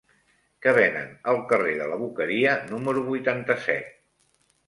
Què 0.65 0.71
venen 0.77 1.11
al 1.33 1.41
carrer 1.51 1.75
de 1.81 1.89
la 1.91 1.99
Boqueria 2.03 2.55
número 2.71 3.03
vuitanta-set? 3.13 3.93